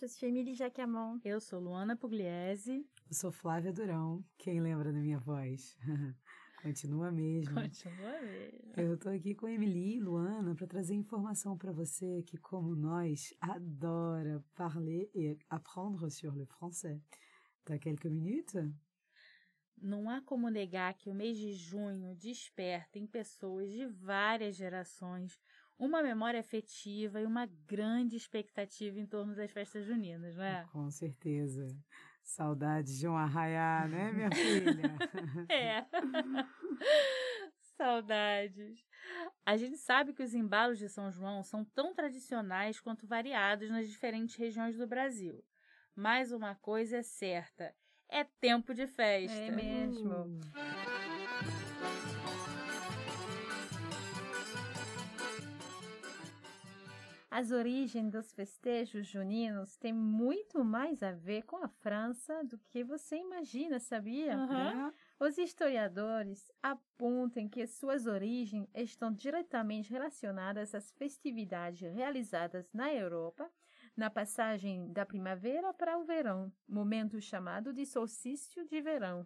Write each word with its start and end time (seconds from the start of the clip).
Je 0.00 0.06
suis 0.06 0.26
Émilie 0.26 0.54
Jacamon. 0.54 1.18
Eu 1.24 1.40
sou 1.40 1.58
Luana 1.58 1.96
Pugliese. 1.96 2.86
Eu 3.08 3.14
sou 3.14 3.32
Flávia 3.32 3.72
Durão. 3.72 4.24
Quem 4.36 4.60
lembra 4.60 4.92
da 4.92 5.00
minha 5.00 5.18
voz? 5.18 5.76
Continua 6.62 7.10
mesmo. 7.10 7.54
Continua 7.54 8.20
mesmo. 8.22 8.72
Eu 8.76 8.96
tô 8.96 9.08
aqui 9.08 9.34
com 9.34 9.46
a 9.46 9.52
Emily 9.52 9.96
e 9.96 10.00
Luana 10.00 10.54
para 10.54 10.68
trazer 10.68 10.94
informação 10.94 11.58
para 11.58 11.72
você 11.72 12.22
que, 12.22 12.36
como 12.36 12.76
nós, 12.76 13.34
adora 13.40 14.44
parler 14.54 15.10
et 15.14 15.36
apprendre 15.50 16.08
sur 16.10 16.32
le 16.32 16.46
français. 16.46 17.00
T'as 17.64 17.78
quelques 17.78 18.10
minutes? 18.10 18.56
Não 19.80 20.08
há 20.08 20.20
como 20.20 20.48
negar 20.48 20.94
que 20.94 21.10
o 21.10 21.14
mês 21.14 21.36
de 21.36 21.52
junho 21.52 22.14
desperta 22.14 23.00
em 23.00 23.06
pessoas 23.06 23.68
de 23.70 23.86
várias 23.86 24.54
gerações 24.54 25.40
uma 25.78 26.02
memória 26.02 26.40
afetiva 26.40 27.20
e 27.20 27.26
uma 27.26 27.46
grande 27.66 28.16
expectativa 28.16 28.98
em 28.98 29.06
torno 29.06 29.34
das 29.34 29.50
festas 29.50 29.86
juninas, 29.86 30.36
não 30.36 30.44
é? 30.44 30.66
Com 30.72 30.90
certeza. 30.90 31.68
Saudades 32.22 32.98
de 32.98 33.08
um 33.08 33.16
arraiá, 33.16 33.86
né, 33.88 34.12
minha 34.12 34.30
filha? 34.30 34.98
É. 35.48 35.86
Saudades. 37.76 38.84
A 39.46 39.56
gente 39.56 39.78
sabe 39.78 40.12
que 40.12 40.22
os 40.22 40.34
embalos 40.34 40.78
de 40.78 40.88
São 40.88 41.10
João 41.12 41.44
são 41.44 41.64
tão 41.64 41.94
tradicionais 41.94 42.80
quanto 42.80 43.06
variados 43.06 43.70
nas 43.70 43.88
diferentes 43.88 44.34
regiões 44.34 44.76
do 44.76 44.86
Brasil. 44.86 45.44
Mas 45.94 46.32
uma 46.32 46.56
coisa 46.56 46.98
é 46.98 47.02
certa: 47.02 47.72
é 48.08 48.24
tempo 48.24 48.74
de 48.74 48.86
festa. 48.86 49.38
É 49.38 49.50
mesmo. 49.50 50.40
As 57.38 57.52
origens 57.52 58.10
dos 58.10 58.32
festejos 58.32 59.06
juninos 59.06 59.76
têm 59.76 59.92
muito 59.92 60.64
mais 60.64 61.04
a 61.04 61.12
ver 61.12 61.44
com 61.44 61.62
a 61.62 61.68
França 61.68 62.42
do 62.42 62.58
que 62.58 62.82
você 62.82 63.14
imagina, 63.14 63.78
sabia? 63.78 64.34
Aham. 64.34 64.92
Os 65.20 65.38
historiadores 65.38 66.50
apontam 66.60 67.48
que 67.48 67.64
suas 67.64 68.06
origens 68.06 68.66
estão 68.74 69.12
diretamente 69.12 69.88
relacionadas 69.88 70.74
às 70.74 70.90
festividades 70.90 71.88
realizadas 71.94 72.68
na 72.72 72.92
Europa 72.92 73.48
na 73.96 74.10
passagem 74.10 74.92
da 74.92 75.06
primavera 75.06 75.72
para 75.72 75.96
o 75.96 76.04
verão, 76.04 76.52
momento 76.68 77.20
chamado 77.20 77.72
de 77.72 77.86
solstício 77.86 78.66
de 78.66 78.80
verão. 78.80 79.24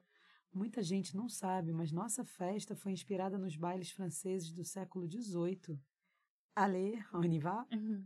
Muita 0.53 0.83
gente 0.83 1.17
não 1.17 1.31
sabe, 1.31 1.73
mas 1.73 1.91
nossa 1.91 2.27
festa 2.27 2.77
foi 2.77 2.93
inspirada 2.93 3.39
nos 3.39 3.57
bailes 3.57 3.91
franceses 3.91 4.53
do 4.53 4.65
século 4.65 5.11
XVIII. 5.11 5.81
Allez, 6.57 6.99
on 7.15 7.33
y 7.33 7.39
va? 7.41 7.67
Uhum. 7.73 8.05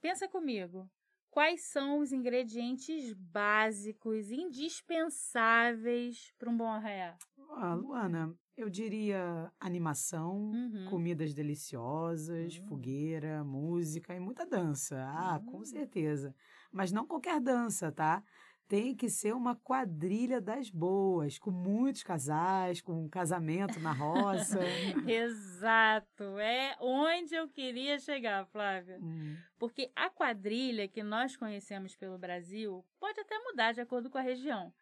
Pensa 0.00 0.28
comigo. 0.28 0.88
Quais 1.30 1.62
são 1.62 1.98
os 1.98 2.12
ingredientes 2.12 3.12
básicos, 3.14 4.30
indispensáveis 4.30 6.32
para 6.38 6.48
um 6.50 6.56
bom 6.56 6.68
arraiá? 6.68 7.16
Ah, 7.56 7.74
Luana, 7.74 8.32
eu 8.56 8.70
diria 8.70 9.50
animação, 9.58 10.52
Uhum. 10.52 10.86
comidas 10.90 11.34
deliciosas, 11.34 12.54
fogueira, 12.68 13.42
música 13.42 14.14
e 14.14 14.20
muita 14.20 14.46
dança. 14.46 15.04
Ah, 15.08 15.40
com 15.44 15.64
certeza. 15.64 16.34
Mas 16.70 16.92
não 16.92 17.06
qualquer 17.06 17.40
dança, 17.40 17.90
tá? 17.90 18.22
Tem 18.66 18.94
que 18.94 19.10
ser 19.10 19.34
uma 19.34 19.54
quadrilha 19.54 20.40
das 20.40 20.70
boas, 20.70 21.38
com 21.38 21.50
muitos 21.50 22.02
casais, 22.02 22.80
com 22.80 23.04
um 23.04 23.08
casamento 23.08 23.78
na 23.78 23.92
roça. 23.92 24.58
Exato, 25.06 26.38
é 26.38 26.74
onde 26.80 27.34
eu 27.34 27.46
queria 27.46 27.98
chegar, 27.98 28.46
Flávia. 28.46 28.98
Hum, 29.02 29.36
Porque 29.58 29.92
a 29.94 30.08
quadrilha 30.08 30.88
que 30.88 31.02
nós 31.02 31.36
conhecemos 31.36 31.94
pelo 31.94 32.18
Brasil 32.18 32.84
pode 32.98 33.20
até 33.20 33.38
mudar 33.38 33.72
de 33.72 33.82
acordo 33.82 34.08
com 34.08 34.16
a 34.16 34.22
região, 34.22 34.72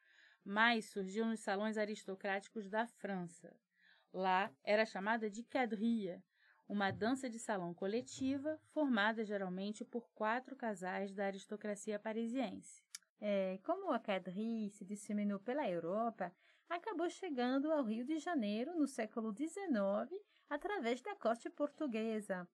mas 0.44 0.86
surgiu 0.86 1.26
nos 1.26 1.40
salões 1.40 1.76
aristocráticos 1.76 2.68
da 2.68 2.86
França. 2.86 3.52
Lá 4.12 4.50
era 4.62 4.86
chamada 4.86 5.28
de 5.28 5.42
quadrille, 5.42 6.22
uma 6.68 6.90
dança 6.90 7.28
de 7.28 7.38
salão 7.38 7.74
coletiva 7.74 8.58
formada 8.72 9.24
geralmente 9.24 9.84
por 9.84 10.08
quatro 10.14 10.54
casais 10.54 11.12
da 11.12 11.26
aristocracia 11.26 11.98
parisiense. 11.98 12.82
É, 13.24 13.60
como 13.62 13.92
a 13.92 14.00
quadrille 14.00 14.68
se 14.70 14.84
disseminou 14.84 15.38
pela 15.38 15.70
Europa, 15.70 16.32
acabou 16.68 17.08
chegando 17.08 17.70
ao 17.70 17.84
Rio 17.84 18.04
de 18.04 18.18
Janeiro 18.18 18.76
no 18.76 18.88
século 18.88 19.32
XIX 19.32 20.20
através 20.50 21.00
da 21.00 21.14
corte 21.14 21.48
portuguesa. 21.48 22.48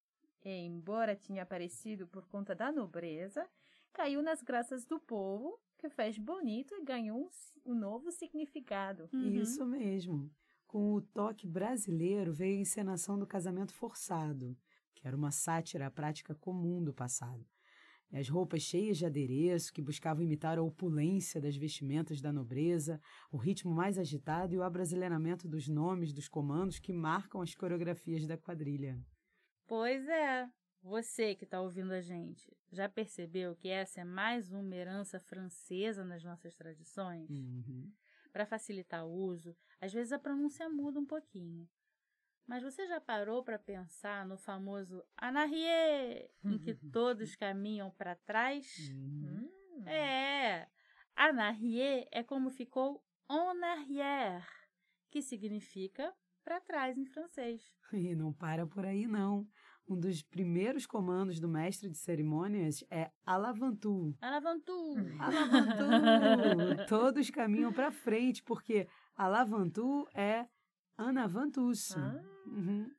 E, 0.45 0.51
embora 0.51 1.17
tinha 1.17 1.43
aparecido 1.43 2.07
por 2.07 2.27
conta 2.27 2.55
da 2.55 2.71
nobreza, 2.71 3.49
caiu 3.95 4.21
nas 4.21 4.43
graças 4.43 4.85
do 4.85 5.01
povo, 5.01 5.59
que 5.79 5.89
fez 5.89 6.19
bonito 6.19 6.75
e 6.75 6.85
ganhou 6.85 7.19
um, 7.19 7.73
um 7.73 7.75
novo 7.75 8.13
significado. 8.13 9.09
Isso 9.11 9.65
mesmo. 9.65 10.31
Com 10.67 10.93
o 10.93 11.01
toque 11.01 11.47
brasileiro 11.47 12.31
veio 12.31 12.59
a 12.59 12.61
encenação 12.61 13.19
do 13.19 13.27
casamento 13.27 13.73
forçado, 13.73 14.55
que 14.95 15.09
era 15.09 15.17
uma 15.17 15.31
sátira 15.31 15.87
à 15.87 15.91
prática 15.91 16.35
comum 16.35 16.85
do 16.85 16.93
passado. 16.93 17.47
As 18.13 18.29
roupas 18.29 18.63
cheias 18.63 18.97
de 18.97 19.05
adereço, 19.05 19.73
que 19.73 19.83
buscavam 19.83 20.23
imitar 20.23 20.59
a 20.59 20.63
opulência 20.63 21.41
das 21.41 21.57
vestimentas 21.57 22.21
da 22.21 22.33
nobreza, 22.33 23.01
o 23.31 23.37
ritmo 23.37 23.71
mais 23.71 23.99
agitado 23.99 24.55
e 24.55 24.59
o 24.59 24.63
abrasileiramento 24.63 25.47
dos 25.47 25.69
nomes 25.69 26.13
dos 26.13 26.27
comandos 26.27 26.79
que 26.79 26.93
marcam 26.93 27.43
as 27.43 27.55
coreografias 27.55 28.27
da 28.27 28.39
quadrilha. 28.39 28.99
Pois 29.67 30.09
é, 30.09 30.49
você 30.83 31.35
que 31.35 31.45
está 31.45 31.61
ouvindo 31.61 31.93
a 31.93 32.01
gente, 32.01 32.51
já 32.73 32.89
percebeu 32.89 33.55
que 33.55 33.69
essa 33.69 34.01
é 34.01 34.05
mais 34.05 34.51
uma 34.53 34.75
herança 34.75 35.21
francesa 35.21 36.03
nas 36.03 36.25
nossas 36.25 36.55
tradições? 36.55 37.29
Uhum. 37.29 37.93
Para 38.33 38.47
facilitar 38.47 39.07
o 39.07 39.13
uso, 39.13 39.55
às 39.81 39.93
vezes 39.93 40.13
a 40.13 40.19
pronúncia 40.19 40.69
muda 40.71 40.99
um 40.99 41.07
pouquinho. 41.07 41.69
Mas 42.49 42.63
você 42.63 42.87
já 42.87 42.99
parou 42.99 43.45
para 43.45 43.59
pensar 43.59 44.25
no 44.27 44.39
famoso 44.39 45.05
en 45.23 45.37
arrière, 45.37 46.31
em 46.43 46.59
que 46.59 46.73
todos 46.91 47.37
caminham 47.37 47.91
para 47.91 48.17
trás? 48.17 48.91
Uhum. 48.91 49.87
É, 49.87 50.67
en 51.19 51.39
arrière 51.39 52.09
é 52.11 52.25
como 52.25 52.49
ficou 52.49 53.05
en 53.31 53.63
arrière, 53.63 54.47
que 55.11 55.21
significa 55.21 56.11
para 56.43 56.59
trás 56.59 56.97
em 56.97 57.05
francês. 57.05 57.63
E 57.93 58.15
não 58.15 58.33
para 58.33 58.67
por 58.67 58.87
aí, 58.87 59.07
não. 59.07 59.47
Um 59.87 59.99
dos 59.99 60.23
primeiros 60.23 60.87
comandos 60.87 61.39
do 61.41 61.49
mestre 61.49 61.91
de 61.91 61.99
cerimônias 61.99 62.83
é 62.91 63.11
alavantu. 63.27 64.15
En 64.23 64.33
avant-tout. 64.35 64.97
Alavantu! 65.19 66.87
Todos 66.89 67.31
caminham 67.31 67.73
para 67.73 67.91
frente, 67.91 68.43
porque 68.43 68.87
alavantu 69.17 70.07
é 70.15 70.47
anavantus. 70.99 71.97
Ah. 71.97 72.21
Uhum. 72.47 72.91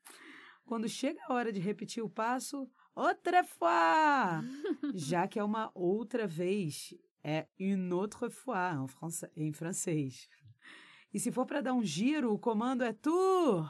Quando 0.65 0.87
chega 0.87 1.19
a 1.25 1.33
hora 1.33 1.51
de 1.51 1.59
repetir 1.59 2.01
o 2.01 2.09
passo, 2.09 2.69
outra 2.95 3.43
fois! 3.43 4.43
Já 4.95 5.27
que 5.27 5.37
é 5.39 5.43
uma 5.43 5.69
outra 5.75 6.25
vez, 6.25 6.93
é 7.23 7.47
une 7.59 7.91
autre 7.91 8.29
fois 8.29 8.75
em 9.35 9.51
francês. 9.51 10.29
E 11.13 11.19
se 11.19 11.31
for 11.31 11.45
para 11.45 11.61
dar 11.61 11.73
um 11.73 11.83
giro, 11.83 12.31
o 12.33 12.39
comando 12.39 12.83
é 12.83 12.93
tour. 12.93 13.67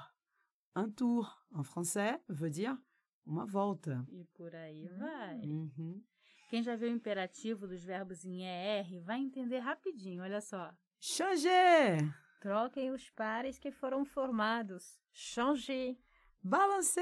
Un 0.76 0.92
tour, 0.92 1.28
en 1.56 1.64
français, 1.64 2.20
veut 2.28 2.52
dire 2.52 2.78
uma 3.26 3.46
volta. 3.46 4.06
E 4.12 4.26
por 4.36 4.54
aí 4.54 4.88
vai. 4.98 5.40
Uhum. 5.40 6.04
Quem 6.50 6.62
já 6.64 6.76
viu 6.76 6.90
o 6.90 6.94
imperativo 6.94 7.68
dos 7.68 7.84
verbos 7.84 8.26
em 8.26 8.44
ER 8.44 9.02
vai 9.04 9.20
entender 9.20 9.60
rapidinho, 9.60 10.24
olha 10.24 10.42
só. 10.42 10.74
Changer! 11.00 12.14
Troquem 12.40 12.92
os 12.92 13.10
pares 13.10 13.60
que 13.60 13.72
foram 13.72 14.06
formados. 14.06 14.98
Changer. 15.12 15.98
Balance! 16.42 17.02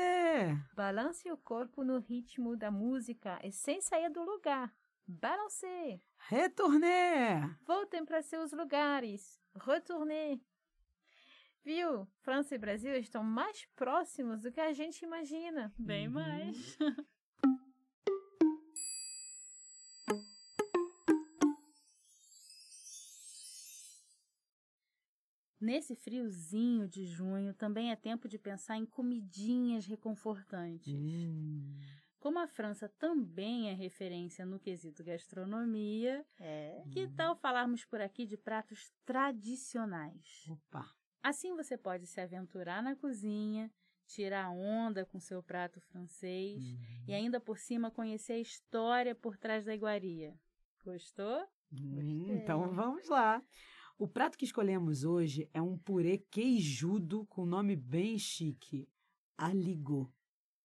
Balance 0.75 1.31
o 1.31 1.37
corpo 1.37 1.83
no 1.83 1.99
ritmo 1.99 2.57
da 2.57 2.71
música 2.71 3.39
e 3.43 3.51
sem 3.51 3.79
sair 3.81 4.09
do 4.09 4.23
lugar. 4.23 4.73
Balance! 5.07 6.01
Retourner! 6.17 7.55
Voltem 7.63 8.03
para 8.03 8.21
seus 8.23 8.51
lugares. 8.51 9.39
Retourner! 9.55 10.39
Viu? 11.63 12.07
França 12.21 12.55
e 12.55 12.57
Brasil 12.57 12.95
estão 12.95 13.23
mais 13.23 13.65
próximos 13.75 14.41
do 14.41 14.51
que 14.51 14.59
a 14.59 14.73
gente 14.73 15.03
imagina. 15.03 15.71
Bem 15.77 16.07
Uhum. 16.07 16.13
mais. 16.13 16.77
Nesse 25.67 25.95
friozinho 25.97 26.87
de 26.87 27.05
junho, 27.05 27.53
também 27.53 27.91
é 27.91 27.95
tempo 27.97 28.29
de 28.29 28.39
pensar 28.39 28.77
em 28.77 28.85
comidinhas 28.85 29.85
reconfortantes. 29.85 30.93
Hum. 30.93 31.77
Como 32.21 32.39
a 32.39 32.47
França 32.47 32.87
também 32.97 33.69
é 33.69 33.73
referência 33.73 34.45
no 34.45 34.59
quesito 34.61 35.03
gastronomia, 35.03 36.25
É. 36.39 36.85
que 36.89 37.09
tal 37.09 37.35
falarmos 37.35 37.83
por 37.83 37.99
aqui 37.99 38.25
de 38.25 38.37
pratos 38.37 38.93
tradicionais? 39.05 40.45
Opa! 40.49 40.89
Assim 41.21 41.53
você 41.53 41.77
pode 41.77 42.07
se 42.07 42.21
aventurar 42.21 42.81
na 42.81 42.95
cozinha, 42.95 43.69
tirar 44.05 44.49
onda 44.49 45.05
com 45.05 45.19
seu 45.19 45.43
prato 45.43 45.81
francês 45.81 46.63
e 47.05 47.13
ainda 47.13 47.41
por 47.41 47.59
cima 47.59 47.91
conhecer 47.91 48.33
a 48.33 48.39
história 48.39 49.13
por 49.13 49.35
trás 49.35 49.65
da 49.65 49.75
iguaria. 49.75 50.33
Gostou? 50.81 51.45
Hum, 51.73 52.25
então 52.29 52.73
vamos 52.73 53.09
lá. 53.09 53.43
O 53.99 54.07
prato 54.07 54.37
que 54.37 54.45
escolhemos 54.45 55.03
hoje 55.03 55.49
é 55.51 55.59
um 55.59 55.75
purê 55.75 56.19
queijudo 56.29 57.25
com 57.25 57.47
nome 57.47 57.75
bem 57.75 58.19
chique, 58.19 58.87
aligot. 59.35 60.07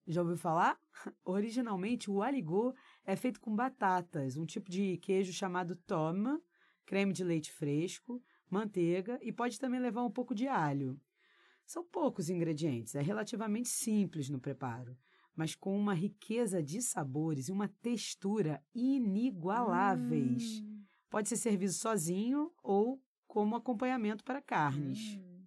Já 0.06 0.20
ouviu 0.20 0.36
falar? 0.36 0.78
Originalmente, 1.24 2.10
o 2.10 2.20
aligot 2.20 2.76
é 3.06 3.16
feito 3.16 3.40
com 3.40 3.56
batatas, 3.56 4.36
um 4.36 4.44
tipo 4.44 4.70
de 4.70 4.98
queijo 4.98 5.32
chamado 5.32 5.74
tome, 5.74 6.38
creme 6.84 7.14
de 7.14 7.24
leite 7.24 7.50
fresco, 7.50 8.22
manteiga 8.50 9.18
e 9.22 9.32
pode 9.32 9.58
também 9.58 9.80
levar 9.80 10.04
um 10.04 10.10
pouco 10.10 10.34
de 10.34 10.46
alho. 10.46 11.00
São 11.64 11.82
poucos 11.82 12.28
ingredientes, 12.28 12.94
é 12.94 13.00
relativamente 13.00 13.70
simples 13.70 14.28
no 14.28 14.38
preparo, 14.38 14.94
mas 15.34 15.54
com 15.54 15.74
uma 15.74 15.94
riqueza 15.94 16.62
de 16.62 16.82
sabores 16.82 17.48
e 17.48 17.52
uma 17.52 17.68
textura 17.80 18.62
inigualáveis. 18.74 20.60
Hum, 20.60 20.82
Pode 21.08 21.30
ser 21.30 21.36
servido 21.36 21.72
sozinho 21.72 22.52
ou 22.62 23.00
como 23.32 23.56
acompanhamento 23.56 24.22
para 24.22 24.42
carnes. 24.42 25.16
Hum. 25.16 25.46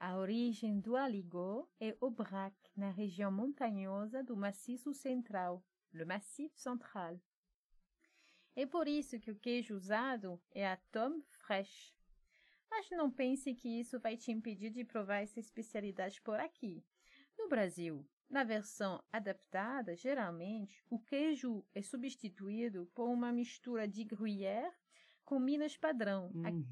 A 0.00 0.16
origem 0.16 0.80
do 0.80 0.96
aligot 0.96 1.68
é 1.78 1.94
Aubrac, 2.00 2.56
na 2.74 2.88
região 2.88 3.30
montanhosa 3.30 4.24
do 4.24 4.34
Maciço 4.34 4.94
Central, 4.94 5.62
le 5.92 6.06
Massif 6.06 6.58
Central. 6.58 7.20
É 8.56 8.64
por 8.64 8.88
isso 8.88 9.20
que 9.20 9.30
o 9.30 9.38
queijo 9.38 9.74
usado 9.76 10.40
é 10.52 10.66
a 10.66 10.78
tome 10.90 11.22
fraîche. 11.28 11.92
Mas 12.70 12.88
não 12.88 13.10
pense 13.10 13.54
que 13.54 13.68
isso 13.68 14.00
vai 14.00 14.16
te 14.16 14.32
impedir 14.32 14.70
de 14.70 14.82
provar 14.82 15.18
essa 15.18 15.38
especialidade 15.38 16.18
por 16.22 16.40
aqui. 16.40 16.82
No 17.38 17.46
Brasil, 17.46 18.08
na 18.26 18.42
versão 18.42 19.04
adaptada, 19.12 19.94
geralmente, 19.94 20.82
o 20.88 20.98
queijo 20.98 21.62
é 21.74 21.82
substituído 21.82 22.90
por 22.94 23.10
uma 23.10 23.30
mistura 23.30 23.86
de 23.86 24.02
gruyère 24.02 24.72
com 25.26 25.38
Minas 25.38 25.76
padrão, 25.76 26.30
Hum, 26.34 26.64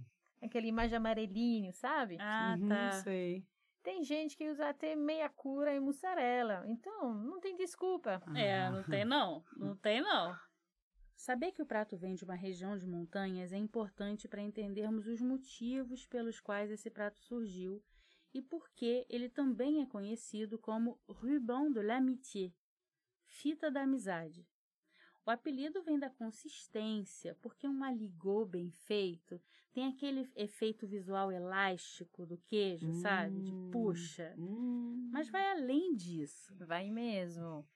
aquele 0.42 0.72
mais 0.72 0.92
amarelinho, 0.92 1.72
sabe? 1.72 2.16
Ah, 2.20 2.56
uhum, 2.58 2.68
tá. 2.68 2.92
sei. 3.02 3.44
Tem 3.82 4.04
gente 4.04 4.36
que 4.36 4.48
usa 4.50 4.68
até 4.68 4.94
meia 4.94 5.28
cura 5.28 5.74
e 5.74 5.80
mussarela, 5.80 6.64
então 6.68 7.14
não 7.14 7.40
tem 7.40 7.56
desculpa. 7.56 8.22
É, 8.36 8.60
Ah. 8.62 8.70
não 8.70 8.82
tem 8.84 9.04
não. 9.04 9.44
Não 9.56 9.76
tem 9.76 10.00
não. 10.02 10.36
Saber 11.16 11.52
que 11.52 11.62
o 11.62 11.66
prato 11.66 11.96
vem 11.98 12.14
de 12.14 12.24
uma 12.24 12.34
região 12.34 12.76
de 12.78 12.86
montanhas 12.86 13.52
é 13.52 13.56
importante 13.58 14.26
para 14.28 14.40
entendermos 14.42 15.06
os 15.06 15.20
motivos 15.20 16.06
pelos 16.06 16.40
quais 16.40 16.70
esse 16.70 16.90
prato 16.90 17.20
surgiu 17.20 17.82
e 18.32 18.40
por 18.40 18.70
que 18.70 19.04
ele 19.08 19.28
também 19.28 19.82
é 19.82 19.86
conhecido 19.86 20.58
como 20.58 20.98
ruban 21.06 21.70
de 21.72 21.82
l'amitié, 21.82 22.52
fita 23.26 23.70
da 23.70 23.82
amizade. 23.82 24.46
O 25.26 25.30
apelido 25.30 25.82
vem 25.82 25.98
da 25.98 26.08
consistência, 26.10 27.36
porque 27.42 27.68
um 27.68 27.84
aligot 27.84 28.48
bem 28.50 28.70
feito 28.70 29.40
tem 29.72 29.86
aquele 29.86 30.28
efeito 30.34 30.86
visual 30.86 31.30
elástico 31.30 32.26
do 32.26 32.38
queijo, 32.38 32.92
sabe? 32.94 33.42
De 33.42 33.52
Hum. 33.52 33.70
puxa. 33.70 34.34
Hum. 34.38 35.10
Mas 35.12 35.28
vai 35.28 35.50
além 35.50 35.94
disso. 35.94 36.54
Vai 36.56 36.90
mesmo. 36.90 37.68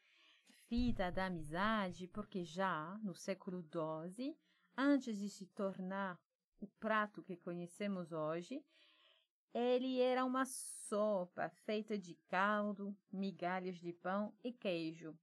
Fita 0.68 1.12
da 1.12 1.26
amizade, 1.26 2.08
porque 2.08 2.44
já 2.44 2.98
no 3.02 3.14
século 3.14 3.62
XII, 3.62 4.36
antes 4.76 5.16
de 5.16 5.28
se 5.28 5.46
tornar 5.46 6.18
o 6.60 6.66
prato 6.66 7.22
que 7.22 7.36
conhecemos 7.36 8.10
hoje, 8.10 8.64
ele 9.52 10.00
era 10.00 10.24
uma 10.24 10.44
sopa 10.44 11.48
feita 11.48 11.96
de 11.96 12.14
caldo, 12.28 12.96
migalhas 13.12 13.76
de 13.76 13.92
pão 13.92 14.34
e 14.42 14.52
queijo. 14.52 15.16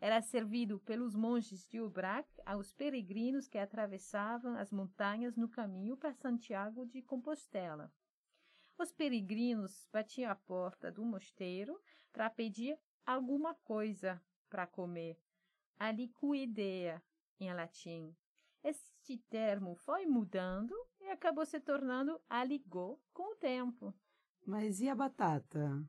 Era 0.00 0.20
servido 0.20 0.78
pelos 0.80 1.14
monges 1.14 1.66
de 1.66 1.78
Aubrac 1.78 2.28
aos 2.44 2.72
peregrinos 2.72 3.48
que 3.48 3.58
atravessavam 3.58 4.56
as 4.56 4.70
montanhas 4.70 5.36
no 5.36 5.48
caminho 5.48 5.96
para 5.96 6.14
Santiago 6.14 6.86
de 6.86 7.02
Compostela. 7.02 7.92
Os 8.78 8.92
peregrinos 8.92 9.88
batiam 9.92 10.30
à 10.30 10.34
porta 10.34 10.90
do 10.90 11.04
mosteiro 11.04 11.80
para 12.12 12.28
pedir 12.28 12.78
alguma 13.06 13.54
coisa 13.54 14.20
para 14.48 14.66
comer. 14.66 15.18
Aliquidea, 15.78 17.02
em 17.40 17.52
latim. 17.52 18.14
Este 18.62 19.18
termo 19.28 19.76
foi 19.76 20.06
mudando 20.06 20.74
e 21.00 21.10
acabou 21.10 21.44
se 21.44 21.60
tornando 21.60 22.20
aligot 22.28 22.98
com 23.12 23.32
o 23.32 23.36
tempo. 23.36 23.94
Mas 24.46 24.80
e 24.80 24.88
a 24.88 24.94
batata? 24.94 25.86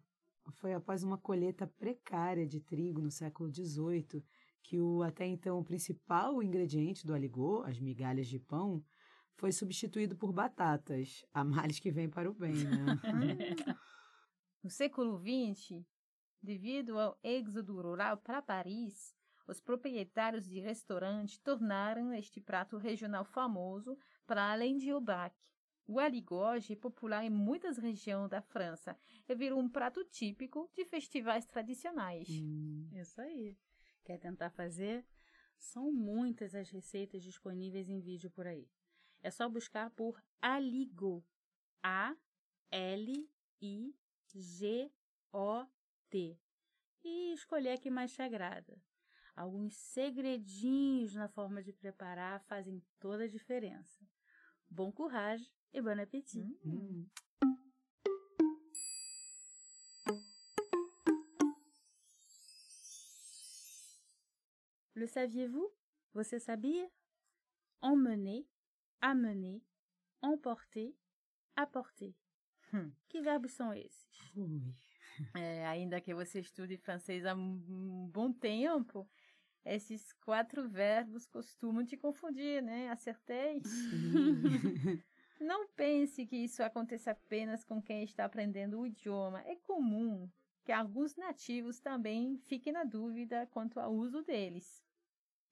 Foi 0.53 0.73
após 0.73 1.03
uma 1.03 1.17
colheita 1.17 1.67
precária 1.67 2.45
de 2.47 2.59
trigo 2.59 3.01
no 3.01 3.11
século 3.11 3.51
XVIII 3.53 4.23
que 4.63 4.79
o 4.79 5.03
até 5.03 5.25
então 5.25 5.63
principal 5.63 6.41
ingrediente 6.41 7.05
do 7.05 7.13
aligot, 7.13 7.69
as 7.69 7.79
migalhas 7.79 8.27
de 8.27 8.39
pão, 8.39 8.83
foi 9.35 9.51
substituído 9.51 10.15
por 10.15 10.31
batatas, 10.31 11.23
a 11.33 11.43
males 11.43 11.79
que 11.79 11.91
vem 11.91 12.09
para 12.09 12.29
o 12.29 12.33
bem, 12.33 12.53
né? 12.53 12.99
No 14.63 14.71
século 14.71 15.19
XX, 15.19 15.85
devido 16.41 16.97
ao 16.97 17.19
êxodo 17.23 17.79
rural 17.79 18.17
para 18.17 18.41
Paris, 18.41 19.15
os 19.47 19.59
proprietários 19.59 20.47
de 20.47 20.59
restaurantes 20.59 21.37
tornaram 21.37 22.11
este 22.11 22.41
prato 22.41 22.75
regional 22.77 23.23
famoso 23.23 23.95
para 24.25 24.51
além 24.51 24.75
de 24.77 24.89
Aubrac. 24.89 25.35
O 25.87 25.99
aligot 25.99 26.35
hoje 26.35 26.73
é 26.73 26.75
popular 26.75 27.23
em 27.23 27.29
muitas 27.29 27.77
regiões 27.77 28.29
da 28.29 28.41
França 28.41 28.97
e 29.29 29.35
virou 29.35 29.59
um 29.59 29.69
prato 29.69 30.03
típico 30.03 30.69
de 30.73 30.83
festivais 30.83 31.45
tradicionais. 31.45 32.27
Hum, 32.29 32.89
Isso 32.91 33.21
aí. 33.21 33.55
Quer 34.03 34.17
tentar 34.17 34.49
fazer? 34.49 35.05
São 35.57 35.91
muitas 35.91 36.55
as 36.55 36.69
receitas 36.71 37.21
disponíveis 37.21 37.87
em 37.87 37.99
vídeo 37.99 38.31
por 38.31 38.47
aí. 38.47 38.67
É 39.21 39.29
só 39.29 39.47
buscar 39.47 39.91
por 39.91 40.21
Aligot. 40.41 41.23
A 41.83 42.15
L 42.71 43.29
I 43.61 43.95
G 44.33 44.91
O 45.31 45.65
T. 46.09 46.39
E 47.03 47.33
escolher 47.33 47.73
a 47.73 47.77
que 47.77 47.91
mais 47.91 48.11
te 48.11 48.23
agrada. 48.23 48.81
Alguns 49.35 49.75
segredinhos 49.75 51.13
na 51.13 51.27
forma 51.27 51.61
de 51.61 51.71
preparar 51.71 52.41
fazem 52.45 52.81
toda 52.99 53.25
a 53.25 53.27
diferença. 53.27 54.03
Bom 54.67 54.91
courage 54.91 55.53
e 55.75 55.81
bon 55.81 55.99
appétit. 55.99 56.45
hum. 56.65 57.05
Le 64.95 65.05
saviez-vous? 65.07 65.69
Você 66.13 66.39
sabia? 66.39 66.89
Emmener, 67.83 68.45
amener, 69.01 69.61
emporter, 70.23 70.95
apporter. 71.53 72.15
Hum. 72.73 72.93
Que 73.09 73.21
verbos 73.21 73.51
são 73.51 73.73
esses? 73.73 74.07
É, 75.35 75.65
ainda 75.67 75.99
que 75.99 76.13
você 76.15 76.39
estude 76.39 76.77
francês 76.77 77.25
há 77.25 77.35
um 77.35 77.61
um 77.67 78.07
bom 78.07 78.31
tempo, 78.31 79.05
esses 79.65 80.13
quatro 80.13 80.69
verbos 80.69 81.27
costumam 81.27 81.85
te 81.85 81.97
confundir, 81.97 82.63
né? 82.63 82.89
Acertei? 82.89 83.61
Não 85.39 85.67
pense 85.69 86.25
que 86.25 86.37
isso 86.37 86.63
aconteça 86.63 87.11
apenas 87.11 87.63
com 87.63 87.81
quem 87.81 88.03
está 88.03 88.25
aprendendo 88.25 88.79
o 88.79 88.87
idioma. 88.87 89.41
É 89.41 89.55
comum 89.55 90.29
que 90.63 90.71
alguns 90.71 91.15
nativos 91.15 91.79
também 91.79 92.37
fiquem 92.37 92.73
na 92.73 92.83
dúvida 92.83 93.47
quanto 93.47 93.79
ao 93.79 93.93
uso 93.93 94.23
deles. 94.23 94.83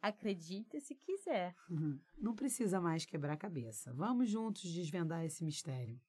Acredite 0.02 0.82
se 0.82 0.96
quiser. 0.96 1.56
Uhum. 1.70 2.00
Não 2.18 2.36
precisa 2.36 2.82
mais 2.82 3.06
quebrar 3.06 3.34
a 3.34 3.38
cabeça. 3.38 3.94
Vamos 3.94 4.30
juntos 4.30 4.64
desvendar 4.64 5.24
esse 5.24 5.44
mistério. 5.44 6.00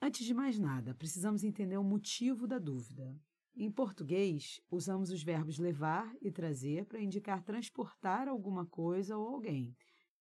Antes 0.00 0.24
de 0.24 0.32
mais 0.32 0.58
nada, 0.58 0.94
precisamos 0.94 1.42
entender 1.42 1.76
o 1.76 1.84
motivo 1.84 2.46
da 2.46 2.58
dúvida. 2.58 3.18
Em 3.56 3.70
português, 3.70 4.60
usamos 4.70 5.10
os 5.10 5.22
verbos 5.22 5.58
levar 5.58 6.14
e 6.22 6.30
trazer 6.30 6.86
para 6.86 7.00
indicar 7.00 7.42
transportar 7.42 8.28
alguma 8.28 8.64
coisa 8.64 9.16
ou 9.16 9.26
alguém. 9.26 9.76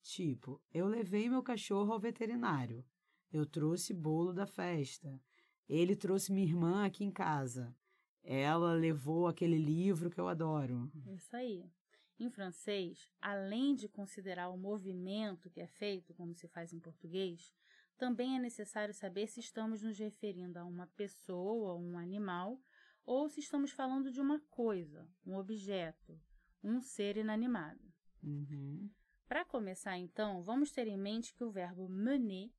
Tipo, 0.08 0.62
eu 0.74 0.88
levei 0.88 1.30
meu 1.30 1.44
cachorro 1.44 1.92
ao 1.92 2.00
veterinário. 2.00 2.84
Eu 3.30 3.46
trouxe 3.46 3.94
bolo 3.94 4.32
da 4.32 4.48
festa. 4.48 5.22
Ele 5.68 5.98
trouxe 5.98 6.32
minha 6.32 6.48
irmã 6.48 6.86
aqui 6.86 7.04
em 7.04 7.12
casa. 7.12 7.76
Ela 8.24 8.72
levou 8.72 9.28
aquele 9.28 9.58
livro 9.58 10.10
que 10.10 10.18
eu 10.18 10.30
adoro. 10.30 10.90
Isso 11.08 11.36
aí. 11.36 11.70
Em 12.18 12.30
francês, 12.30 13.12
além 13.20 13.76
de 13.76 13.90
considerar 13.90 14.48
o 14.48 14.58
movimento 14.58 15.50
que 15.50 15.60
é 15.60 15.68
feito, 15.68 16.14
como 16.14 16.34
se 16.34 16.48
faz 16.48 16.72
em 16.72 16.80
português, 16.80 17.54
também 17.98 18.38
é 18.38 18.40
necessário 18.40 18.94
saber 18.94 19.28
se 19.28 19.42
estamos 19.42 19.82
nos 19.82 20.00
referindo 20.00 20.58
a 20.58 20.64
uma 20.64 20.88
pessoa 20.88 21.74
ou 21.74 21.82
um 21.82 21.98
animal 21.98 22.58
ou 23.06 23.28
se 23.28 23.42
estamos 23.42 23.72
falando 23.72 24.10
de 24.10 24.22
uma 24.22 24.40
coisa, 24.50 25.06
um 25.26 25.36
objeto, 25.36 26.18
um 26.64 26.82
ser 26.82 27.18
inanimado. 27.18 27.84
Uhum. 28.24 28.90
Para 29.27 29.43
começar, 29.43 29.98
então, 29.98 30.41
vamos 30.41 30.72
ter 30.72 30.88
em 30.88 30.98
mente 30.98 31.34
que 31.34 31.43
o 31.43 31.51
verbo 31.51 31.89
mener 31.89 32.50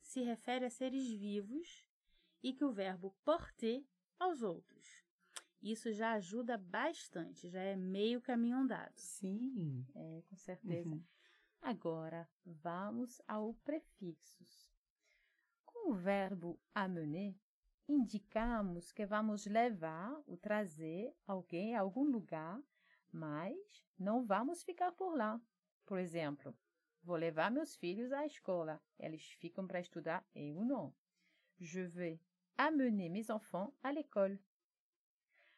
se 0.00 0.22
refere 0.22 0.64
a 0.64 0.70
seres 0.70 1.10
vivos 1.10 1.86
e 2.42 2.52
que 2.52 2.64
o 2.64 2.72
verbo 2.72 3.14
porter 3.22 3.84
aos 4.18 4.42
outros. 4.42 5.04
Isso 5.62 5.92
já 5.92 6.12
ajuda 6.12 6.56
bastante, 6.56 7.48
já 7.48 7.60
é 7.60 7.76
meio 7.76 8.20
caminho 8.22 8.56
andado. 8.56 8.92
Sim. 8.96 9.86
É, 9.94 10.22
com 10.28 10.36
certeza. 10.36 10.88
Uhum. 10.88 11.02
Agora, 11.60 12.28
vamos 12.44 13.20
ao 13.28 13.54
prefixos. 13.64 14.70
Com 15.64 15.90
o 15.90 15.94
verbo 15.94 16.58
amener, 16.74 17.34
indicamos 17.88 18.92
que 18.92 19.04
vamos 19.04 19.46
levar 19.46 20.22
ou 20.26 20.36
trazer 20.36 21.14
alguém 21.26 21.74
a 21.74 21.80
algum 21.80 22.04
lugar, 22.04 22.60
mas 23.12 23.56
não 23.98 24.24
vamos 24.24 24.62
ficar 24.62 24.92
por 24.92 25.16
lá. 25.16 25.40
Por 25.86 25.98
exemplo, 25.98 26.56
vou 27.02 27.16
levar 27.16 27.50
meus 27.50 27.76
filhos 27.76 28.12
à 28.12 28.24
escola. 28.24 28.82
Eles 28.98 29.24
ficam 29.32 29.66
para 29.66 29.80
estudar, 29.80 30.26
eu 30.34 30.64
não. 30.64 30.94
Je 31.58 31.82
vais 31.86 32.18
amener 32.56 33.08
mes 33.08 33.30
enfants 33.30 33.72
à 33.82 33.92
l'école. 33.92 34.40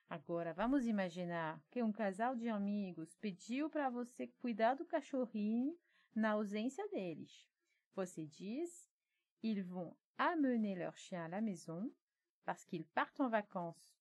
Agora, 0.08 0.52
vamos 0.52 0.86
imaginar 0.86 1.60
que 1.70 1.82
um 1.82 1.92
casal 1.92 2.36
de 2.36 2.48
amigos 2.48 3.16
pediu 3.16 3.68
para 3.68 3.90
você 3.90 4.28
cuidar 4.28 4.74
do 4.74 4.84
cachorrinho 4.84 5.76
na 6.14 6.32
ausência 6.32 6.88
deles. 6.88 7.48
Você 7.94 8.24
diz: 8.26 8.88
Ils 9.42 9.62
vont 9.62 9.96
amener 10.16 10.76
leur 10.76 10.96
chien 10.96 11.24
à 11.24 11.28
la 11.28 11.40
maison 11.40 11.90
parce 12.44 12.64
qu'ils 12.64 12.84
partent 12.84 13.20
en 13.20 13.28
vacances. 13.28 13.96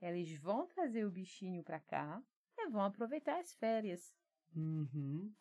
Eles 0.00 0.38
vão 0.38 0.66
trazer 0.66 1.04
o 1.04 1.10
bichinho 1.10 1.62
para 1.62 1.80
cá 1.80 2.22
e 2.56 2.68
vão 2.68 2.82
aproveitar 2.82 3.38
as 3.38 3.52
férias. 3.54 4.14
Uhum. 4.54 5.32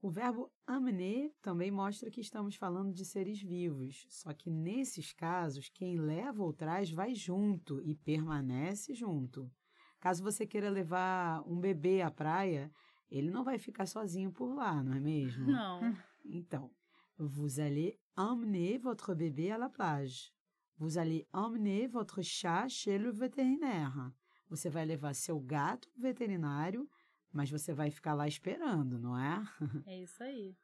O 0.00 0.10
verbo 0.10 0.52
amener 0.64 1.34
também 1.42 1.72
mostra 1.72 2.10
que 2.10 2.20
estamos 2.20 2.54
falando 2.54 2.92
de 2.92 3.04
seres 3.04 3.42
vivos, 3.42 4.06
só 4.08 4.32
que 4.32 4.48
nesses 4.48 5.12
casos, 5.12 5.68
quem 5.68 5.98
leva 5.98 6.42
ou 6.42 6.52
traz 6.52 6.90
vai 6.90 7.14
junto 7.16 7.80
e 7.82 7.96
permanece 7.96 8.94
junto. 8.94 9.50
Caso 9.98 10.22
você 10.22 10.46
queira 10.46 10.70
levar 10.70 11.42
um 11.48 11.58
bebê 11.58 12.00
à 12.00 12.10
praia, 12.12 12.70
ele 13.10 13.28
não 13.30 13.42
vai 13.42 13.58
ficar 13.58 13.86
sozinho 13.86 14.30
por 14.30 14.54
lá, 14.54 14.82
não 14.82 14.94
é 14.94 15.00
mesmo? 15.00 15.46
Não. 15.46 15.80
Então, 16.30 16.70
vous 17.16 17.58
allez 17.58 17.96
emmener 18.14 18.78
votre 18.78 19.14
bébé 19.14 19.50
à 19.50 19.56
la 19.56 19.70
plage. 19.70 20.30
Vous 20.76 20.98
allez 20.98 21.26
emmener 21.32 21.88
votre 21.88 22.20
chat 22.22 22.68
chez 22.68 22.98
le 22.98 23.10
vétérinaire. 23.10 24.12
Você 24.50 24.68
vai 24.68 24.84
levar 24.84 25.14
seu 25.14 25.40
gato 25.40 25.88
ao 25.88 26.02
veterinário, 26.02 26.86
mas 27.32 27.50
você 27.50 27.72
vai 27.72 27.90
ficar 27.90 28.14
lá 28.14 28.26
esperando, 28.26 28.98
não 28.98 29.18
é? 29.18 29.42
É 29.86 30.02
isso 30.02 30.22
aí. 30.22 30.56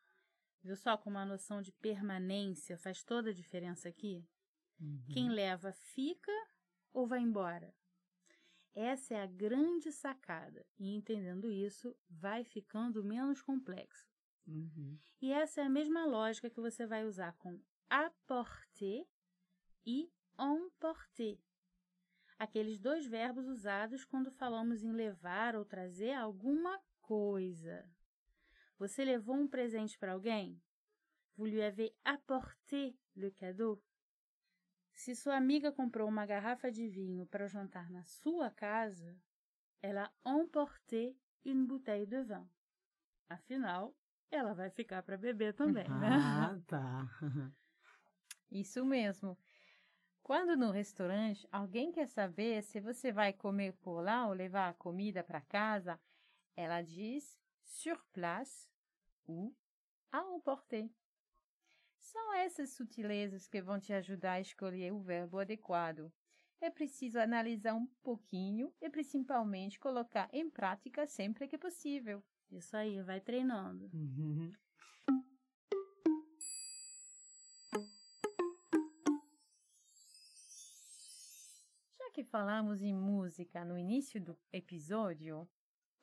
Viu 0.63 0.77
só 0.77 0.97
como 0.97 1.19
a 1.19 1.27
noção 1.27 1.61
de 1.61 1.73
permanência 1.73 2.79
faz 2.79 3.03
toda 3.03 3.31
a 3.31 3.35
diferença 3.35 3.89
aqui? 3.89 4.27
Quem 5.13 5.29
leva 5.29 5.73
fica 5.73 6.33
ou 6.93 7.07
vai 7.07 7.21
embora? 7.21 7.75
Essa 8.75 9.15
é 9.15 9.23
a 9.23 9.27
grande 9.27 9.93
sacada, 9.93 10.67
e 10.79 10.95
entendendo 10.95 11.51
isso, 11.51 11.97
vai 12.11 12.43
ficando 12.43 13.05
menos 13.05 13.41
complexo. 13.41 14.09
Uhum. 14.47 14.99
E 15.23 15.33
essa 15.33 15.61
é 15.61 15.65
a 15.65 15.71
mesma 15.71 16.05
lógica 16.05 16.51
que 16.51 16.61
você 16.61 16.87
vai 16.87 17.05
usar 17.07 17.33
com 17.35 17.61
apporter 17.89 19.07
e 19.87 20.11
emporter. 20.39 21.39
Aqueles 22.39 22.79
dois 22.79 23.07
verbos 23.07 23.47
usados 23.47 24.05
quando 24.05 24.31
falamos 24.31 24.83
em 24.83 24.93
levar 24.93 25.55
ou 25.55 25.65
trazer 25.65 26.13
alguma 26.13 26.81
coisa. 27.01 27.89
Você 28.79 29.05
levou 29.05 29.37
um 29.37 29.47
presente 29.47 29.99
para 29.99 30.13
alguém? 30.13 30.61
Vous 31.37 31.51
lui 31.51 31.63
avez 31.63 31.93
apporté 32.05 32.95
le 33.17 33.31
cadeau? 33.31 33.83
Se 34.93 35.15
sua 35.15 35.37
amiga 35.37 35.73
comprou 35.73 36.09
uma 36.09 36.25
garrafa 36.25 36.71
de 36.71 36.89
vinho 36.89 37.27
para 37.27 37.45
o 37.45 37.49
jantar 37.49 37.91
na 37.91 38.05
sua 38.05 38.51
casa, 38.51 39.17
ela 39.83 40.13
emporté 40.25 41.17
une 41.45 41.67
bouteille 41.67 42.07
de 42.07 42.23
vin. 42.23 42.49
Afinal, 43.29 43.95
ela 44.31 44.55
vai 44.55 44.71
ficar 44.71 45.03
para 45.03 45.17
beber 45.17 45.55
também, 45.55 45.89
né? 45.89 46.09
Ah, 46.13 46.59
tá. 46.67 47.09
Isso 48.51 48.85
mesmo. 48.85 49.37
Quando 50.25 50.57
no 50.57 50.71
restaurante 50.71 51.47
alguém 51.53 51.93
quer 51.93 52.09
saber 52.09 52.63
se 52.63 52.81
você 52.81 53.13
vai 53.13 53.31
comer 53.31 53.75
por 53.75 54.01
lá 54.01 54.27
ou 54.27 54.33
levar 54.33 54.71
a 54.71 54.75
comida 54.75 55.23
para 55.23 55.43
casa, 55.43 56.01
ela 56.57 56.81
diz 56.81 57.39
sur 57.63 58.03
place 58.11 58.67
ou 59.27 59.55
à 60.11 60.23
emporter. 60.35 60.91
São 61.99 62.33
essas 62.37 62.71
sutilezas 62.71 63.47
que 63.47 63.61
vão 63.61 63.79
te 63.79 63.93
ajudar 63.93 64.33
a 64.33 64.41
escolher 64.41 64.95
o 64.95 65.03
verbo 65.03 65.39
adequado. 65.39 66.11
É 66.59 66.71
preciso 66.71 67.19
analisar 67.19 67.75
um 67.75 67.87
pouquinho 68.03 68.73
e 68.81 68.89
principalmente 68.89 69.79
colocar 69.79 70.31
em 70.33 70.49
prática 70.49 71.07
sempre 71.07 71.47
que 71.47 71.59
possível. 71.59 72.25
Isso 72.51 72.75
aí, 72.75 73.03
vai 73.03 73.21
treinando. 73.21 73.91
Uhum. 73.93 74.55
Que 82.15 82.23
falamos 82.23 82.81
em 82.81 82.95
música 82.95 83.65
no 83.65 83.77
início 83.77 84.21
do 84.21 84.39
episódio, 84.53 85.49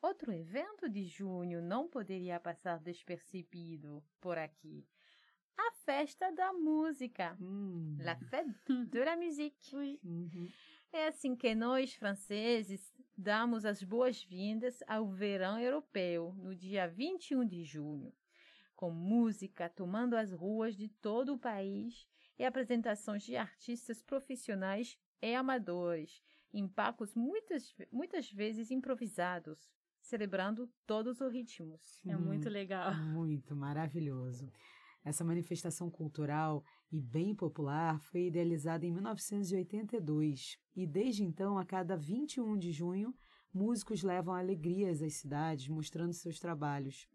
outro 0.02 0.30
evento 0.30 0.86
de 0.86 1.04
junho 1.04 1.62
não 1.62 1.88
poderia 1.88 2.38
passar 2.38 2.78
despercebido 2.78 4.04
por 4.20 4.36
aqui. 4.36 4.86
A 5.56 5.72
festa 5.86 6.30
da 6.30 6.52
música. 6.52 7.34
Hum. 7.40 7.96
La 7.98 8.14
fête 8.14 8.52
de 8.90 9.02
la 9.02 9.16
musique. 9.16 9.98
Uhum. 10.04 10.50
É 10.92 11.06
assim 11.06 11.34
que 11.34 11.54
nós, 11.54 11.94
franceses, 11.94 12.94
damos 13.16 13.64
as 13.64 13.82
boas-vindas 13.82 14.82
ao 14.86 15.08
verão 15.08 15.58
europeu 15.58 16.34
no 16.36 16.54
dia 16.54 16.86
21 16.86 17.46
de 17.46 17.64
junho, 17.64 18.12
com 18.76 18.90
música 18.90 19.70
tomando 19.70 20.14
as 20.14 20.30
ruas 20.30 20.76
de 20.76 20.88
todo 20.88 21.32
o 21.32 21.38
país 21.38 22.06
e 22.38 22.44
apresentações 22.44 23.22
de 23.22 23.34
artistas 23.34 24.02
profissionais 24.02 24.98
e 25.22 25.34
amadores, 25.34 26.20
em 26.52 26.66
palcos 26.66 27.14
muitas, 27.14 27.74
muitas 27.90 28.30
vezes 28.30 28.70
improvisados, 28.70 29.70
celebrando 30.00 30.68
todos 30.86 31.20
os 31.20 31.32
ritmos. 31.32 32.02
É 32.06 32.16
muito 32.16 32.48
legal. 32.48 32.92
Muito 32.94 33.54
maravilhoso. 33.54 34.50
Essa 35.04 35.24
manifestação 35.24 35.90
cultural 35.90 36.64
e 36.90 37.00
bem 37.00 37.34
popular 37.34 38.00
foi 38.00 38.26
idealizada 38.26 38.86
em 38.86 38.92
1982 38.92 40.58
e 40.76 40.86
desde 40.86 41.24
então, 41.24 41.58
a 41.58 41.64
cada 41.64 41.96
21 41.96 42.56
de 42.56 42.70
junho, 42.70 43.14
músicos 43.52 44.02
levam 44.02 44.34
alegrias 44.34 45.02
às 45.02 45.14
cidades 45.14 45.68
mostrando 45.68 46.12
seus 46.12 46.38
trabalhos. 46.38 47.08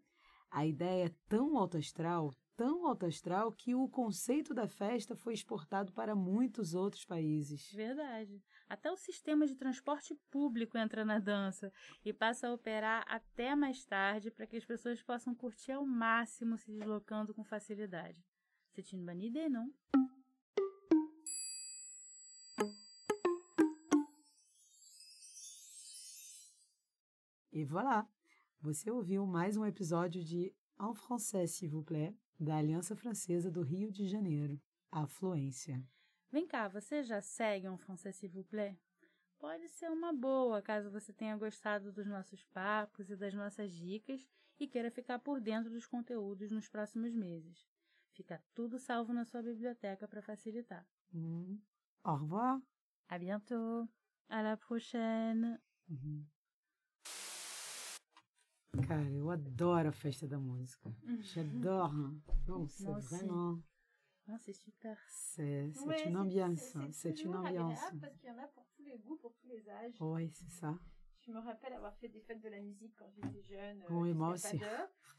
A 0.50 0.66
ideia 0.66 1.06
é 1.06 1.14
tão 1.28 1.56
alto 1.56 1.76
astral, 1.76 2.34
tão 2.58 2.88
alto 2.88 3.06
astral, 3.06 3.52
que 3.52 3.72
o 3.72 3.88
conceito 3.88 4.52
da 4.52 4.66
festa 4.66 5.14
foi 5.14 5.32
exportado 5.32 5.92
para 5.92 6.16
muitos 6.16 6.74
outros 6.74 7.04
países. 7.04 7.70
Verdade. 7.72 8.42
Até 8.68 8.90
o 8.90 8.96
sistema 8.96 9.46
de 9.46 9.54
transporte 9.54 10.12
público 10.28 10.76
entra 10.76 11.04
na 11.04 11.20
dança 11.20 11.72
e 12.04 12.12
passa 12.12 12.48
a 12.48 12.52
operar 12.52 13.04
até 13.06 13.54
mais 13.54 13.84
tarde 13.84 14.32
para 14.32 14.44
que 14.44 14.56
as 14.56 14.64
pessoas 14.64 15.00
possam 15.00 15.36
curtir 15.36 15.70
ao 15.70 15.86
máximo 15.86 16.58
se 16.58 16.72
deslocando 16.72 17.32
com 17.32 17.44
facilidade. 17.44 18.20
C'est 18.74 18.92
une 18.92 19.04
bonne 19.04 19.24
idée, 19.24 19.48
não? 19.48 19.72
E 27.52 27.64
voilà! 27.64 28.04
Você 28.60 28.90
ouviu 28.90 29.24
mais 29.24 29.56
um 29.56 29.64
episódio 29.64 30.24
de 30.24 30.52
En 30.80 30.94
français, 30.94 31.46
s'il 31.46 31.70
vous 31.70 31.82
plaît, 31.82 32.14
da 32.38 32.56
Aliança 32.56 32.94
Francesa 32.94 33.50
do 33.50 33.62
Rio 33.62 33.90
de 33.90 34.06
Janeiro, 34.06 34.60
a 34.90 35.06
Fluência. 35.06 35.82
Vem 36.30 36.46
cá, 36.46 36.68
você 36.68 37.02
já 37.02 37.20
segue 37.20 37.68
um 37.68 37.76
français 37.76 38.12
s'il 38.12 38.30
vous 38.30 38.46
plaît? 38.46 38.78
pode 39.38 39.68
ser 39.68 39.90
uma 39.90 40.12
boa 40.12 40.60
caso 40.60 40.90
você 40.90 41.12
tenha 41.12 41.36
gostado 41.36 41.92
dos 41.92 42.06
nossos 42.06 42.44
papos 42.46 43.08
e 43.08 43.16
das 43.16 43.32
nossas 43.34 43.72
dicas 43.72 44.26
e 44.58 44.66
queira 44.66 44.90
ficar 44.90 45.18
por 45.20 45.40
dentro 45.40 45.70
dos 45.70 45.86
conteúdos 45.86 46.50
nos 46.50 46.68
próximos 46.68 47.14
meses. 47.14 47.66
Fica 48.12 48.42
tudo 48.54 48.78
salvo 48.78 49.12
na 49.12 49.24
sua 49.24 49.42
biblioteca 49.42 50.08
para 50.08 50.22
facilitar. 50.22 50.84
Hum. 51.14 51.60
Au 52.02 52.16
revoir. 52.16 52.60
À 53.08 53.18
bientôt. 53.18 53.88
À 54.28 54.42
la 54.42 54.56
prochaine. 54.56 55.60
Uhum. 55.88 56.26
Cara, 58.76 59.02
eu 59.02 59.30
adoro 59.30 59.88
a 59.88 59.92
festa 59.92 60.26
da 60.28 60.38
música. 60.38 60.90
J'adore. 61.20 61.92
C'est 62.68 62.84
Moi 62.84 63.00
vraiment. 63.00 63.58
Ah, 64.28 64.36
c'est 64.38 64.52
super. 64.52 64.96
C'est 65.08 65.72
Ouais, 65.86 66.02
une 66.04 66.16
ambiance. 66.16 66.76
c'est- 66.92 67.24
une 67.24 67.34
ambiance. 67.34 67.80
Parce 68.00 68.16
qu'il 68.18 68.28
y 68.28 68.32
en 68.32 68.38
a 68.38 68.46
pour 68.48 68.66
tous 68.76 68.84
les 68.84 68.98
goûts, 68.98 69.16
pour 69.16 69.34
tous 69.36 69.46
les 69.48 69.68
âges. 69.70 69.94
Oui, 70.00 70.30
c'est 70.34 70.50
ça? 70.50 70.78
Je 71.20 71.32
me 71.32 71.38
rappelle 71.40 71.72
avoir 71.72 71.96
fait 71.96 72.08
des 72.08 72.20
fêtes 72.20 72.40
de 72.42 72.48
la 72.48 72.60
musique 72.60 72.94
quand 72.96 73.10
j'étais 73.10 73.42
jeune. 73.42 73.82
euh, 73.82 73.86
Oui, 73.90 74.12
moi 74.14 74.28
aussi. 74.34 74.60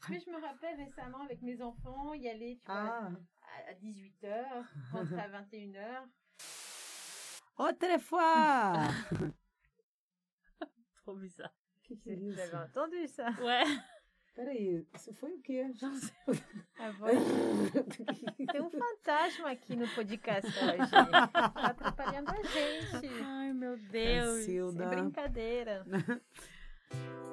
Mais 0.08 0.20
je 0.20 0.30
me 0.30 0.40
rappelle 0.40 0.76
récemment 0.76 1.22
avec 1.24 1.42
mes 1.42 1.60
enfants 1.60 2.14
y 2.14 2.28
aller, 2.28 2.56
tu 2.56 2.66
Ah, 2.68 3.10
vois, 3.10 3.20
à, 3.68 3.74
18h, 3.74 4.64
rentrer 4.92 5.20
à 5.20 5.28
21h. 5.28 6.08
outra 7.58 7.98
fois! 7.98 8.88
Trop 11.02 11.16
bizarre. 11.16 11.52
Que 11.96 12.02
que 12.02 12.10
é 12.10 12.14
isso? 12.14 12.56
entendu 12.56 13.08
ça 13.08 13.30
Ouais. 13.40 13.64
Peraí, 14.34 14.86
isso 14.94 15.12
foi 15.14 15.32
o 15.32 15.40
quê? 15.42 15.66
A 16.78 16.90
voz. 16.98 17.18
Tem 18.52 18.60
um 18.62 18.70
fantasma 18.70 19.50
aqui 19.50 19.74
no 19.76 19.88
podcast 19.88 20.48
hoje. 20.48 20.90
Tá 21.52 21.66
atrapalhando 21.66 22.30
a 22.30 22.42
gente. 22.42 23.08
Ai, 23.24 23.52
meu 23.52 23.76
Deus. 23.76 24.44
Sem 24.44 24.56
Cacilda. 24.56 24.86
brincadeira. 24.86 25.84